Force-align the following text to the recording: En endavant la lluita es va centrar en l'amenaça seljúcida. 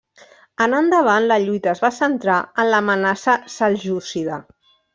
En 0.65 0.71
endavant 0.77 1.27
la 1.31 1.37
lluita 1.43 1.71
es 1.73 1.83
va 1.85 1.91
centrar 1.99 2.39
en 2.65 2.73
l'amenaça 2.73 3.37
seljúcida. 3.59 4.41